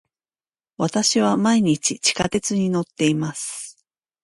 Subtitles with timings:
[0.77, 3.77] 私は毎日地下鉄に乗っています。